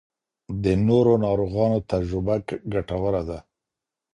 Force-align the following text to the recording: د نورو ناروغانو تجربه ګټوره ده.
د 0.63 0.65
نورو 0.87 1.13
ناروغانو 1.25 1.77
تجربه 1.91 2.35
ګټوره 2.73 3.21
ده. 3.29 3.39